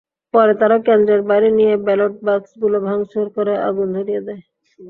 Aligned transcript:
পরে 0.33 0.53
তাঁরা 0.59 0.77
কেন্দ্রের 0.87 1.21
বাইরে 1.29 1.49
নিয়ে 1.57 1.73
ব্যালট 1.85 2.13
বাক্সগুলো 2.27 2.77
ভাঙচুর 2.87 3.25
করে 3.35 3.53
আগুন 3.67 3.87
ধরিয়ে 3.97 4.21
দেয়। 4.27 4.41